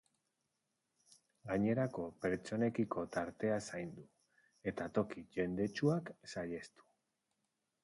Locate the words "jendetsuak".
5.39-6.13